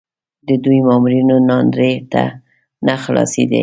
د 0.47 0.49
دوو 0.63 0.79
مامورینو 0.87 1.35
ناندرۍ 1.49 1.93
نه 2.87 2.95
خلاصېدې. 3.03 3.59